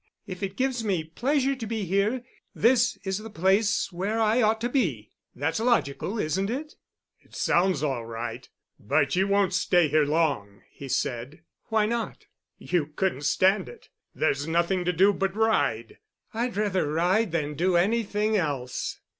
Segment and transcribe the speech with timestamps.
[0.25, 2.23] If it gives me pleasure to be here,
[2.55, 5.11] this is the place where I ought to be.
[5.35, 6.73] That's logical, isn't it?"
[7.19, 8.49] "It sounds all right.
[8.79, 11.41] But you won't stay here long," he said.
[11.65, 12.25] "Why not?"
[12.57, 13.89] "You couldn't stand it.
[14.15, 15.99] There's nothing to do but ride."
[16.33, 19.01] "I'd rather ride than do anything else."